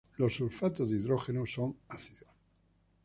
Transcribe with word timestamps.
Los 0.17 0.33
sulfatos 0.33 0.89
de 0.89 0.97
hidrógeno 0.97 1.45
son 1.45 1.77
ácidos. 1.87 2.33